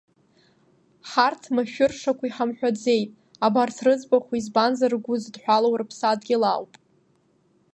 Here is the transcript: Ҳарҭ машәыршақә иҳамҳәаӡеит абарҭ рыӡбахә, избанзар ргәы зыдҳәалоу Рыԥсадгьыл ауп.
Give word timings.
Ҳарҭ 1.09 1.43
машәыршақә 1.55 2.23
иҳамҳәаӡеит 2.27 3.11
абарҭ 3.45 3.77
рыӡбахә, 3.85 4.31
избанзар 4.39 4.91
ргәы 4.97 5.15
зыдҳәалоу 5.21 5.75
Рыԥсадгьыл 5.79 6.43
ауп. 6.53 6.73